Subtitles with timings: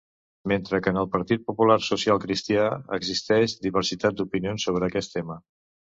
[0.51, 2.65] Mentre que en el Partit Popular Social Cristià
[2.99, 5.39] existeix diversitat d'opinions sobre aquest tema.